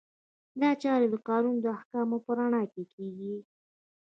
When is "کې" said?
2.73-2.83